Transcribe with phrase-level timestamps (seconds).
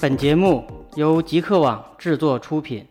[0.00, 2.86] 本节目由极客网制作出品，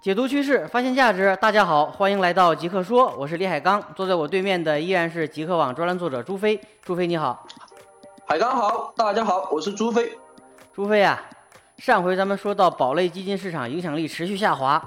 [0.00, 1.36] 解读趋势，发现价值。
[1.40, 6.60] 大家好，欢迎来到极客说，我是李海刚，坐在我对面的依然是极客网专栏作者朱飞。
[6.82, 7.44] 朱飞你好，
[8.26, 10.12] 海刚好，大家好，我是朱飞。
[10.72, 11.20] 朱飞啊，
[11.78, 14.82] 上回咱们说到宝类基金市场影响力持续下滑，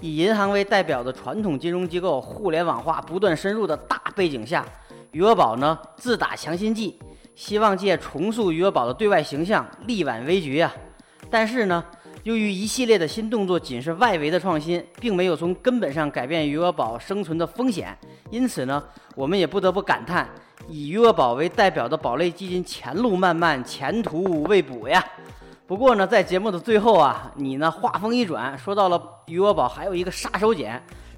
[0.00, 4.64] 以银行为代表的传统金融机构互联网化不断深入的大背景下，
[5.12, 6.98] 余额宝呢自打强心剂，
[7.34, 10.72] 希望借重塑余额宝的对外形象，力挽危局啊。
[11.28, 11.84] 但是呢，
[12.22, 17.96] 由于一系列的新动作仅是外围的创新，并没有从根本上改变余额宝生存的风险，
[18.30, 18.82] 因此呢，
[19.14, 20.28] 我们也不得不感叹，
[20.66, 25.04] 以余额宝为代表的宝类基金前路漫漫，前途未卜呀。
[25.70, 30.68] 不过呢，在节目的最后啊，你呢话锋一转，说到了余额宝还有一个杀手锏，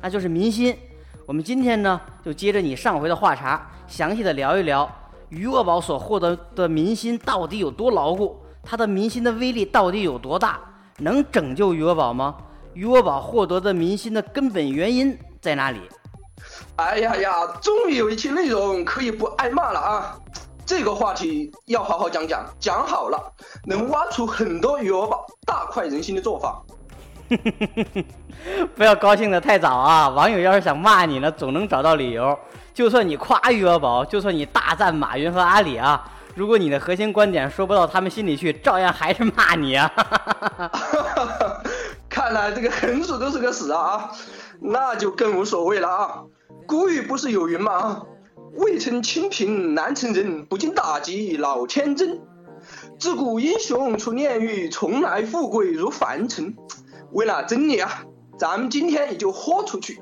[0.03, 0.77] 那就是民心。
[1.25, 4.87] 我们今天呢，就接着你上回的话茬，详细的聊一聊
[5.31, 8.39] 余额宝所获得的民心到底有多牢固。
[8.63, 10.61] 它的民心的威力到底有多大？
[10.99, 12.37] 能拯救余额宝吗？
[12.75, 15.81] 余额宝获得的民心的根本原因在哪里？
[16.77, 20.19] 哎呀呀，终于有一期内容可以不挨骂了啊！
[20.65, 23.33] 这个话题要好好讲讲，讲好了
[23.67, 26.63] 能挖出很多余额宝大快人心的做法。
[28.75, 30.09] 不要高兴的太早啊！
[30.09, 32.39] 网友要是想骂你呢，总能找到理由。
[32.75, 36.03] 就算你夸余额宝，就算你大赞马云和阿里啊。
[36.35, 39.91] 如果你的核心观点说不到他们心里去，照样还是骂你啊！
[42.09, 44.11] 看来这个横竖都是个死啊，
[44.61, 46.23] 那就更无所谓了啊。
[46.67, 48.03] 古语不是有云吗？
[48.53, 52.21] 啊，未曾清贫难成人，不经打击老天真。
[52.99, 56.55] 自古英雄出炼狱，从来富贵如凡尘。
[57.11, 57.91] 为了真理啊，
[58.39, 60.01] 咱们今天也就豁出去，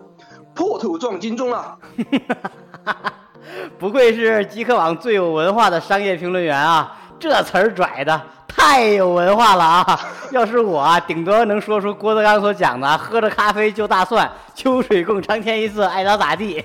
[0.54, 1.78] 破头撞金钟了。
[3.78, 6.96] 不愧是极客网最有文化的商业评论员啊！
[7.18, 10.00] 这词儿拽的太有文化了啊！
[10.30, 16.62] 要是我，顶多能说出郭德纲所讲的“喝着咖啡就大蒜，秋水共长天一色，爱咋咋地”。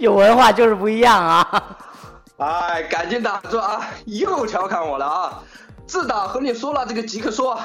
[0.00, 1.78] 有文化就是不一样啊！
[2.38, 3.80] 哎，赶紧打住啊！
[4.04, 5.42] 又调侃我了啊！
[5.86, 7.58] 自打和你说了这个极客说，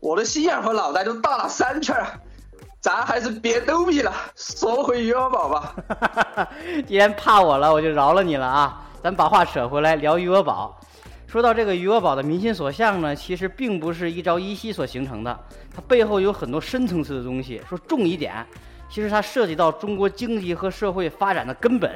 [0.00, 1.96] 我的心眼和脑袋都大了三圈。
[2.80, 5.74] 咱还是别逗逼了，说回余额宝吧。
[6.86, 8.82] 既然怕我了，我就饶了你了啊！
[9.02, 10.78] 咱把话扯回来聊余额宝。
[11.26, 15.38] 说到这个余额宝的民心所向呢，其实并不是一朝一夕所形成的，
[15.74, 17.62] 它背后有很多深层次的东西。
[17.66, 18.46] 说重一点，
[18.94, 21.90] 其实它涉及到中国经济和社会发展的根本。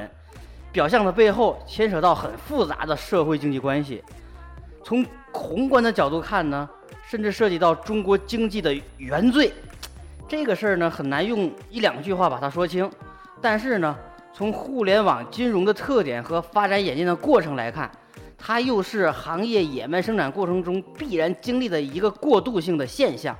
[0.69, 4.03] 表象的背后牵扯到很复杂的社会经济关系。
[4.83, 6.69] 从宏观的角度看呢，
[7.07, 9.53] 甚至涉及到中国经济的原罪。
[10.27, 12.91] 这个事儿呢很难用一两句话把它说清，
[13.41, 13.95] 但是呢，
[14.33, 17.89] 从互联网金融的特点和发展演进的过程来看，
[18.37, 23.33] 它又是行业野蛮生长过程中必然经历的一个过渡性的现象。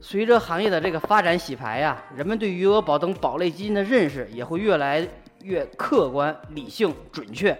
[0.00, 5.06] 随着行业的这个发展洗牌呀，人们对余额宝等宝类基金的认识也会越来
[5.42, 7.56] 越客观、理性、准确，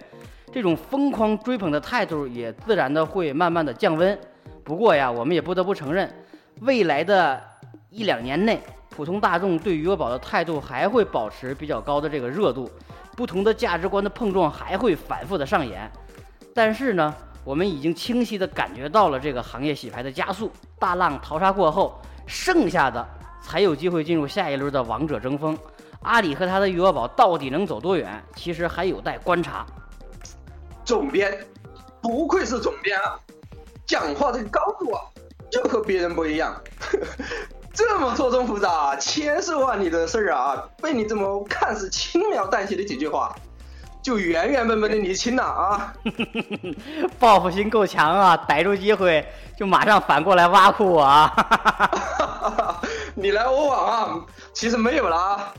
[0.53, 4.19] 这种疯狂追捧的态度也自然的会慢慢的降温。
[4.65, 6.13] 不过呀，我们也不得不承认，
[6.61, 7.41] 未来的。
[7.93, 12.71] 一两年内，普通大众对余额宝的态度还会保持比较高的这个热度，
[13.17, 15.91] 不同的价值观的碰撞还会反复的上演。
[16.55, 17.13] 但是呢，
[17.43, 23.05] 我们已经清晰的感觉到了这个行业洗牌的加速，大浪淘沙过后，剩下的
[23.43, 25.59] 才有机会进入下一轮的王者争锋。
[26.03, 29.67] 阿里和他的余额宝到底能走多远，其实还有待观察。
[30.85, 31.45] 总编，
[32.01, 33.19] 不愧是总编啊，
[33.85, 35.03] 讲话这个高度啊，
[35.51, 36.59] 就和别人不一样。
[37.75, 43.35] 这么错综复杂、千丝万缕的事儿啊，被你这么看似轻描淡写的几句话，
[44.03, 45.93] 就原原本本的理清了啊！
[47.19, 51.33] 报复心够强啊，逮住机会就马上反过来挖苦我啊！
[53.15, 54.25] 你来我往啊，
[54.55, 55.55] 其实没有了啊，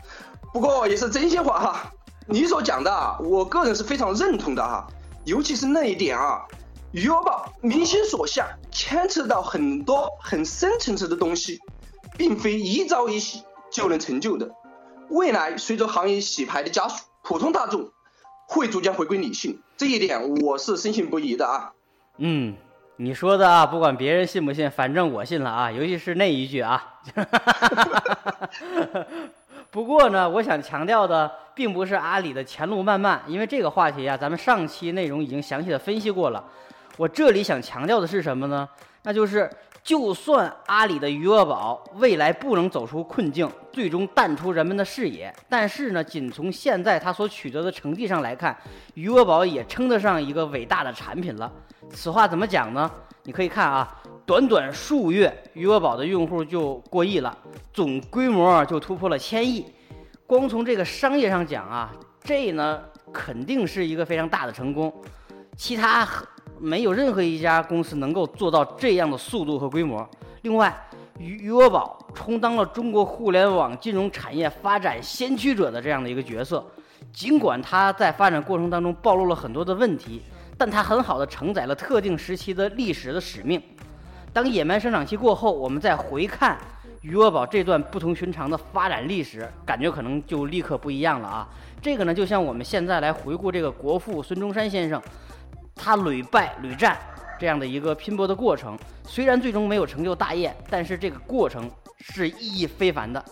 [0.52, 1.92] 不过也是真心话哈。
[2.28, 4.88] 你所讲的，我个人是非常认同的哈，
[5.26, 6.42] 尤其是那一点啊，
[6.92, 11.60] 余额宝民心所向，牵扯到很多很深层次的东西。
[12.18, 14.48] 并非一朝一夕就能成就的。
[15.10, 17.90] 未来随着行业洗牌的加速，普通大众
[18.52, 21.72] 会逐渐回归理性，这一点我是深信不疑的啊。
[22.18, 22.54] 嗯，
[22.98, 25.72] 你说的啊，不管别人信不信，反正我信了啊。
[25.72, 27.00] 尤其是那一句啊。
[29.72, 36.44] 不过呢，我想强调的并不是阿里的前路漫漫，因为这个话题啊，咱们上期内容已经详细的分析过了。
[36.98, 38.68] 我这里想强调的是什么呢？
[39.04, 39.50] 那就是
[39.84, 48.56] 就算阿里的余额宝未来不能走出困境，最终淡出人们的视野，但是呢，仅从现在它所取得的成绩上来看，
[48.94, 51.52] 余额宝也称得上一个伟大的产品了。
[51.90, 52.90] 此话怎么讲呢？
[53.24, 53.96] 你可以看啊，
[54.26, 57.36] 短短数月，余额宝的用户就过亿了，
[57.74, 59.66] 总规模就突破了千亿。
[60.28, 61.92] 光从这个商业上讲啊，
[62.24, 62.82] 这呢
[63.12, 64.94] 肯定是一个非常大的成功。
[65.58, 66.06] 其他
[66.62, 70.08] 没有任何一家公司能够做到这样的速度和规模。
[70.44, 70.72] 另外，
[71.18, 76.64] 余余额宝充当了中国互联网金融产业发展先驱者的这样的一个角色。
[77.12, 80.22] 尽管它在发展过程当中暴露了很多的问题，
[80.56, 83.60] 但它很好的承载了特定时期的历史的使命。
[84.32, 86.58] 当野蛮生长期过后，我们再回看
[87.02, 91.50] 余额宝这段不同寻常的发展历史，感觉可能就立刻不一样了啊！
[91.82, 95.02] 这个呢，就像我们现在来回顾这个国父孙中山先生。
[95.84, 96.96] 他屡败屡战，
[97.40, 101.68] 这样的一个拼搏的过程，虽然最终没有成就大业，但是这个过程
[102.00, 103.26] 是意义非凡的。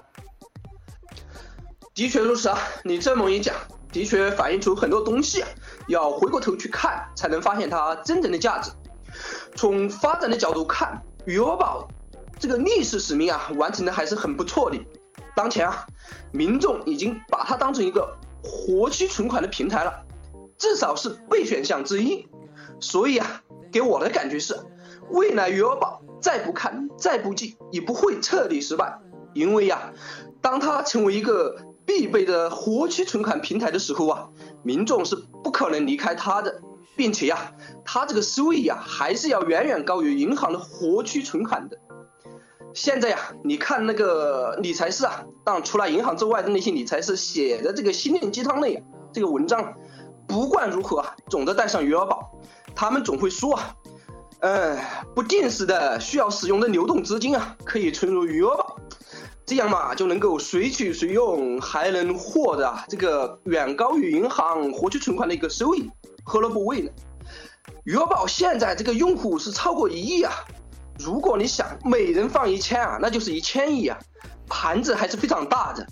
[1.94, 3.54] 的确如此啊，你这么一讲，
[3.92, 5.48] 的确反映出很多东西啊，
[5.90, 8.72] 要回过头去看，才能发现它真正的价值。
[9.56, 11.88] 从发展的角度看，余额宝
[12.40, 14.80] 这个历史使命啊，完成的还是很不错的。
[15.36, 15.86] 当前啊，
[16.32, 20.04] 民众已经把它当成一个活期存款的平台了，
[20.58, 22.28] 至少是备选项之一。
[22.80, 23.42] 所以啊，
[23.72, 24.56] 给我的感觉是，
[25.12, 29.00] 未来余额宝再不看、再不记，也不会彻底失败。
[29.34, 29.94] 因为呀，
[30.42, 34.30] 当它成为一个必备的活期存款平台的时候啊，
[34.64, 36.62] 民众是不可能离开它的，
[36.96, 37.54] 并且呀，
[37.86, 41.78] 它这个收益呀，还是要远远高于银行的活期存款的。
[42.74, 49.74] 现在呀，你看那个理财师啊，当除了银行之外的那些理财师写的这个心灵鸡汤类这个文章，
[50.28, 52.29] 不管如何啊，总得带上余额宝。
[52.80, 53.76] 他们总会说啊，
[54.40, 54.80] 呃，
[55.14, 58.80] 不定时的需要使用的流动资金啊，可以存入余额宝，
[59.46, 65.92] 这样嘛就能够随取随用，还能获得啊这个远高于银行活期存款的一个收益，
[66.24, 66.90] 何乐不为呢？
[67.84, 70.32] 余额宝现在这个用户是超过一亿啊，
[70.98, 74.00] 如果你想每人放一千啊，那就是一千亿啊，
[74.48, 75.86] 盘子还是非常大的。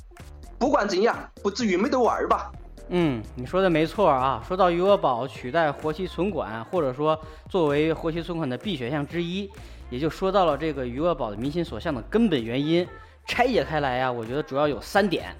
[0.57, 2.49] 不管怎样，不至于没得玩吧。
[2.89, 4.43] 嗯，你说的没错啊。
[4.47, 7.19] 说到余额宝取代活期存款，或者说
[7.49, 9.49] 作为活期存款的必选项之一，
[9.89, 12.87] 也就说到了这个余额宝的民心所向的根本原因。
[13.25, 15.35] 拆解开来呀，我觉得主要有三点。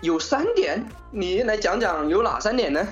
[0.00, 2.86] 有三点，你来讲讲有哪三点呢？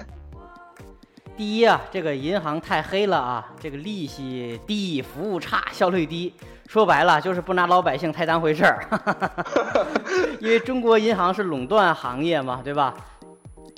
[1.37, 6.35] 第一啊，这个银行太黑了啊，这个利息低，服务差，效率低，
[6.67, 8.85] 说白了就是不拿老百姓太当回事儿。
[10.43, 12.93] 因为中国银行是垄断行业嘛，对吧？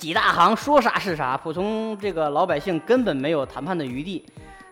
[0.01, 4.25] 几大行说啥是啥，普通这个老百姓根本没有谈判的余地。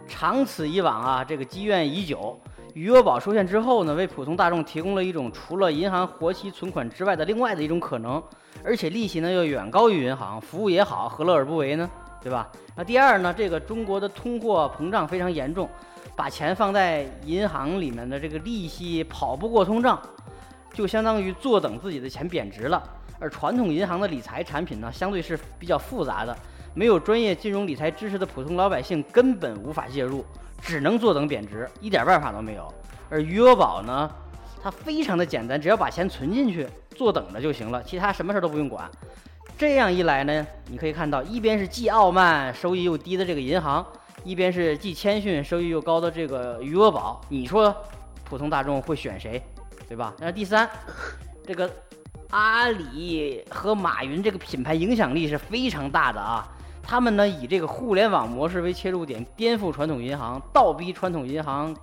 [0.08, 2.36] 长此以往啊，这个积怨已久。
[2.74, 8.20] 余额宝出现之后呢，为普通大众提供了一种除了银行活期存款之外的另外的一种可能，
[8.64, 11.88] 而且利息呢又远高于银行，服务也好，何乐而不为呢？
[12.24, 12.50] 对吧？
[12.76, 15.70] 那第二呢，这个中国的通货膨胀非常严重，
[16.16, 20.02] 把钱放在银行里面的这个利息跑不过通胀，
[20.74, 22.81] 就相当于坐等自己的钱贬值了。
[23.19, 26.36] 而传统银行的理财产品呢，相对是比较复杂的，
[26.74, 30.25] 没有专业金融理财知识的普通老百姓根本无法介入，
[30.62, 32.74] 只能坐等贬值，一点办法都没有。
[33.10, 34.10] 而余额宝呢，
[34.63, 38.89] 它非常的简单，只要把钱存进去，坐等着就行了，其他什么事都不用管。
[39.57, 43.85] 这样一来呢，你可以看到，一边是既傲慢、收益又低的这个银行，
[44.23, 47.76] 一边是既谦逊、收益又高的这个余额宝，你说
[48.23, 49.44] 普通大众会选谁，
[49.90, 50.14] 对吧？
[50.19, 50.69] 那第三，
[51.45, 51.69] 这个。
[52.30, 56.47] 阿里和马云这个品牌影响力是非常大的啊！
[56.83, 61.75] 他们呢以这个互联网模式为切入点，颠覆传统银行，倒逼传统银行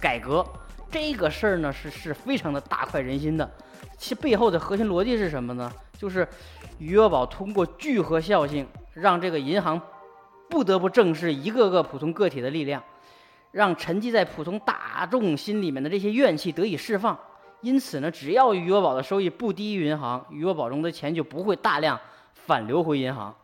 [0.00, 0.44] 改革。
[0.90, 3.50] 这个事儿呢是是非常的大快人心的。
[3.98, 5.70] 其背后的核心逻辑是什么呢？
[5.98, 6.26] 就是
[6.78, 9.80] 余额宝通过聚合效应，让这个银行
[10.48, 12.82] 不得不正视一个个普通个体的力量，
[13.50, 17.18] 让沉积在普通大众心里面的这些怨气得以释放。
[17.64, 21.98] 因此呢，只要余额宝的收益不低于银行，余额宝中的钱就不会大量
[22.46, 23.34] 反流回银行。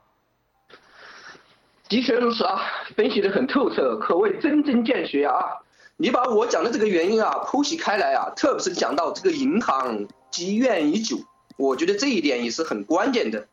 [1.88, 2.60] 的确如此啊，
[2.94, 5.56] 分析的很透彻，可谓针针见血啊！
[5.96, 11.16] 你把我讲的这个原因啊剖析开来啊，特别是讲到这个银行积怨已久，
[11.56, 13.48] 我觉得这一点也是很关键的。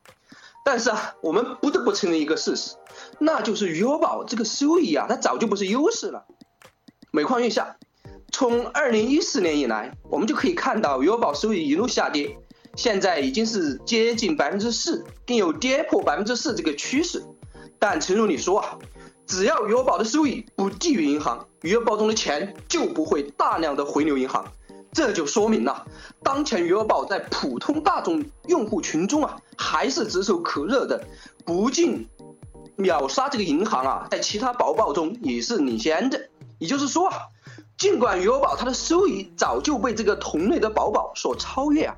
[0.66, 2.76] 但是啊，我们不得不承认一个事实，
[3.20, 6.26] 那就是余额宝这个收益啊，它早就不是优势了。
[7.12, 7.78] 每况愈下。
[8.32, 12.38] 从二零一四年以来，我们就可以看到余额宝收益一路下跌，
[12.76, 17.24] 现在已经是接近百分之四，并有跌破百分之四这个趋势。
[17.80, 18.78] 但诚如你说啊，
[19.26, 24.46] 只要余额宝的收益不低于银行，余额宝中的钱就不会大量的回流银行。
[24.92, 25.86] 这就说明了，
[26.24, 31.04] 当前余额宝在普通大众用户群中啊，还是炙手可热的，
[31.46, 32.08] 不仅
[32.76, 36.30] 秒杀这个银行啊，在其他宝宝中也是领先的。
[36.58, 37.18] 也就是说啊，
[37.78, 41.96] 尽管余额宝它的收益早就被这个同类的宝宝所超越啊，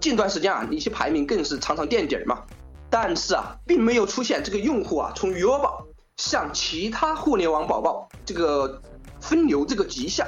[0.00, 2.42] 近段时间啊，一些排名更是常常垫底儿嘛，
[2.88, 5.86] 但是啊，并没有出现这个用户啊从余额宝
[6.16, 8.80] 向其他互联网宝宝这个
[9.20, 10.26] 分流这个迹象，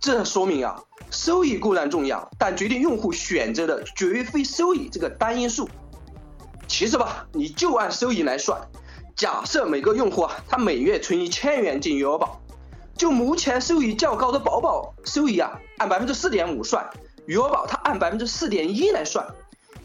[0.00, 0.82] 这说明啊。
[1.10, 5.68] 收益固然重要，但决定用户选择的绝非收益这个单因素。
[6.66, 8.58] 其实吧，你就按收益来算，
[9.14, 12.40] 假设每个用户啊，他每月存一千元进余额宝，
[13.02, 16.88] 就目前收益较高的宝宝收益啊，按百分之四点五算，
[17.26, 19.26] 余额宝它按百分之四点一来算，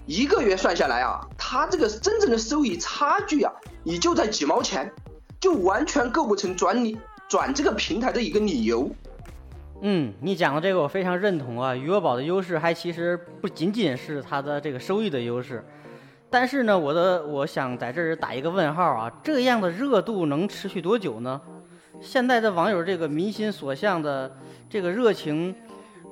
[0.06, 3.52] 一个月算下来啊，它这个真正的收益差距啊，
[3.84, 4.94] 也就在几毛钱，
[5.40, 6.96] 就完全构不成转你
[7.28, 8.88] 转这个平台的一个理由。
[9.82, 11.76] 嗯，你讲的这个我非常认同啊。
[11.76, 15.66] 余额宝的优势还其实不仅仅是它的这个收益的优势，
[16.30, 21.42] 但是呢，我的我想在这儿打一个问号啊，这样的热度能持续多久呢？
[22.02, 24.36] 现在的网友这个民心所向的
[24.70, 25.56] 这个热情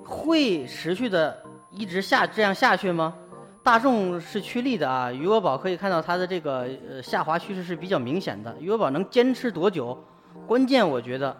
[0.03, 3.15] 会持续的一直下这样下去吗？
[3.63, 8.55] 大众是趋利的啊，余额宝可以看到它的这个呃下滑趋势是比较明显的。
[8.59, 9.97] 余额宝能坚持多久？
[10.45, 11.35] 关键我觉得。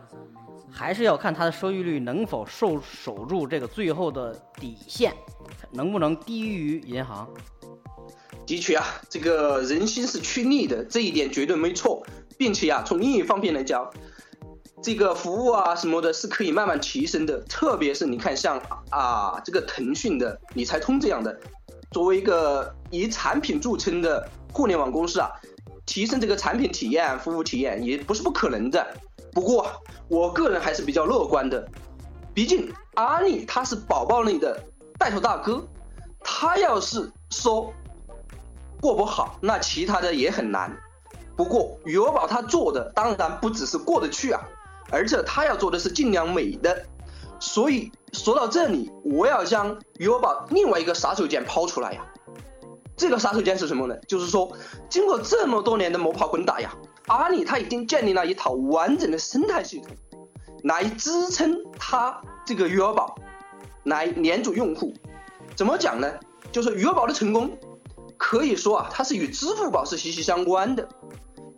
[0.78, 5.14] 还是要看它的收益率能否守守住这个最后的底线，
[5.72, 7.30] 能不能低于银行？
[8.46, 12.06] 的确啊，这个人心是趋利的，这一点绝对没错，
[12.38, 13.90] 并且啊，从另一方面来讲，
[14.86, 17.40] 这个服务啊什么的是可以慢慢提升的。
[17.50, 18.62] 特别是你看，像
[18.92, 21.36] 啊这个腾讯的理财通这样的，
[21.90, 25.32] 作为一个以产品著称的互联网公司啊，
[25.88, 28.86] 提升这个产品体验、服务体验也不是不可能的。
[29.34, 29.66] 不过，
[30.08, 31.68] 我个人还是比较乐观的，
[32.32, 34.64] 毕竟阿里它是宝宝类的
[35.00, 35.66] 带头大哥，
[36.20, 37.74] 他要是说
[38.80, 40.72] 过不好，那其他的也很难。
[41.36, 44.40] 不过余额宝他做的当然不只是过得去啊，
[44.92, 46.86] 而且他要做的是尽量美的。
[47.40, 52.06] 所以说到这里，我要将余额宝另外一个杀手锏抛出来呀。
[52.96, 53.96] 这个杀手锏是什么呢？
[54.08, 54.56] 就是说，
[54.90, 56.74] 经过这么多年的摸爬滚打呀。
[57.08, 59.96] 阿里它已经建立了一套完整的生态系统，
[60.64, 63.16] 来支撑它这个余额宝，
[63.84, 64.94] 来黏住用户。
[65.56, 66.12] 怎么讲呢？
[66.52, 67.58] 就是余额宝的成功，
[68.18, 70.88] 可以说啊，它是与支付宝是息息相关的，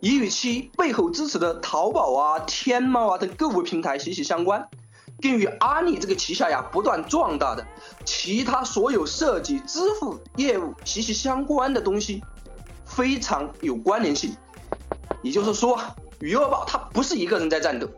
[0.00, 4.68] 也与其背后支持的淘宝啊、天猫啊等购物平台息息相关，
[5.20, 7.66] 并与阿里这个旗下呀不断壮大的
[8.04, 12.22] 其他所有涉及支付业务息息相关的东西，
[12.84, 14.36] 非常有关联性。
[15.22, 15.80] 也就是说，
[16.20, 17.88] 余额宝它不是一个人在战斗，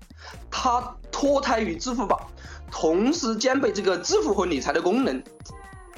[0.51, 2.31] 它脱胎于支付宝，
[2.71, 5.23] 同时兼备这个支付和理财的功能，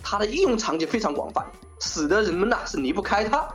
[0.03, 1.47] 它的应用场景非常广泛，
[1.81, 3.49] 使得人们呐是离不开它。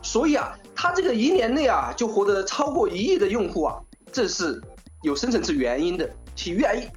[0.00, 3.80] 所以啊，它这个一年内啊就获得了超过一亿的用户啊，
[4.12, 4.62] 这是
[5.02, 6.08] 有深层次原因的。
[6.36, 6.88] 其原因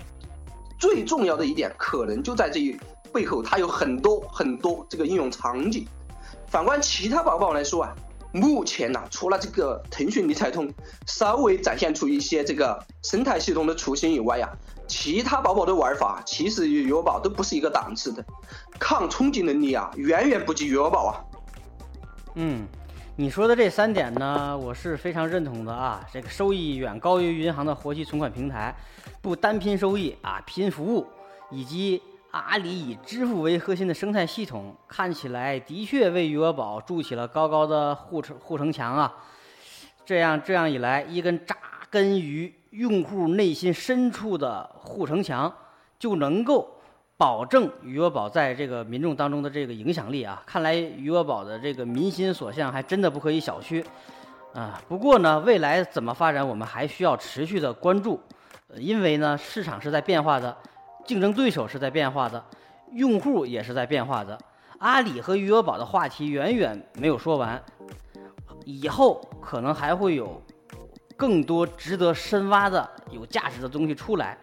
[0.77, 2.77] 最重要的一点，可能就在这一
[3.11, 5.87] 背后，它有很多很多这个应用场景。
[6.47, 7.95] 反观其他宝宝来说啊。
[8.31, 10.71] 目前呢，除了这个腾讯理财通
[11.07, 14.47] 稍微展现出一些这个生态系统的雏形以外呀，
[14.87, 18.23] 其他宝宝的玩法其实与余额宝都不是一个档次的，
[18.77, 21.13] 抗冲击能力啊远远不及余额宝啊。
[22.35, 22.67] 嗯，
[23.19, 26.07] 你说的这三点呢，我是非常认同的啊。
[26.09, 28.73] 这个收益远高于银行的活期存款平台，
[29.21, 31.05] 不单拼收益啊，拼服务，
[31.51, 32.01] 以及。
[32.31, 39.13] 阿里以支付为核心的生态系统，看起来的确为余额宝筑起了高高的护城护城墙啊！
[40.05, 41.57] 这样这样一来，一根扎
[41.89, 45.53] 根于用户内心深处的护城墙，
[45.97, 46.78] 就能够
[47.19, 50.41] 保证余额宝在这个民众当中的这个影响力啊！
[50.45, 53.83] 看来余额宝的这个民心所向还真的不可以小觑
[54.53, 54.81] 啊！
[54.87, 58.17] 不过呢，未来怎么发展，我们还需要持续的关注，
[58.77, 60.55] 因为呢，市场是在变化的。
[61.05, 62.41] 竞争对手是在变化的，
[62.93, 64.39] 用户也是在变化的。
[64.77, 67.61] 阿里和余额宝的话题远远没有说完，
[68.63, 70.41] 以后可能还会有
[71.17, 74.37] 更多值得深挖的、有价值的东西出来。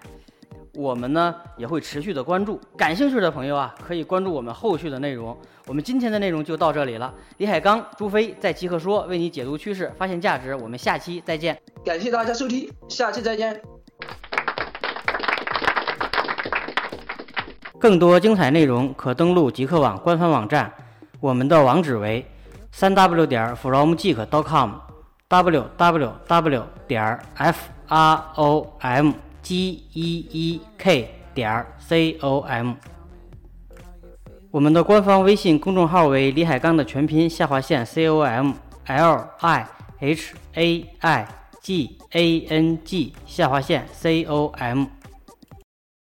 [0.76, 5.36] 我们呢也会持续的关注，感兴趣的朋友啊，可以关注我们后续的内容。
[5.66, 7.12] 我们今天的内容就到这里了。
[7.38, 10.54] 李海刚、朱飞在极客说为你解读趋势，发现价值。
[10.54, 11.58] 我们下期再见。
[11.84, 13.60] 感谢大家收听，下期再见。
[17.78, 20.72] 更多精彩内容可登录极客网官方网站，
[21.20, 22.24] 我们的网址为
[22.70, 24.72] 三 w 点 fromgeek.com。
[25.28, 29.10] w w w 点儿 f r o m
[29.46, 32.72] G E E K 点 C O M，。
[34.50, 38.54] 我们的官方微信公众号为李海刚的全拼下划线 c o m
[38.86, 39.68] l i
[40.00, 41.28] h a i
[41.62, 44.86] g a n g 下划线 c o m。